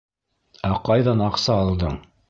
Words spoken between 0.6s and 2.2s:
Ә ҡайҙан аҡса алдың?